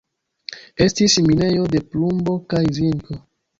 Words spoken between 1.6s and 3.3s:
de plumbo kaj zinko.